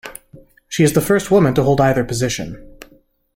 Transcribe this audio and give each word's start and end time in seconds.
She 0.67 0.83
is 0.83 0.93
the 0.93 0.99
first 0.99 1.29
woman 1.29 1.53
to 1.53 1.61
hold 1.61 1.79
either 1.79 2.03
position. 2.03 2.75